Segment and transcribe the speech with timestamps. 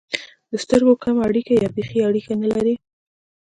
[0.51, 2.75] د سترګو کمه اړیکه یا بېخي اړیکه نه لري.